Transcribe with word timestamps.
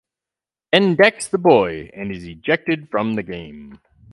Ben 0.71 0.95
decks 0.95 1.27
the 1.27 1.37
boy 1.37 1.91
and 1.93 2.11
is 2.11 2.23
ejected 2.23 2.89
from 2.89 3.13
the 3.13 3.21
game. 3.21 3.79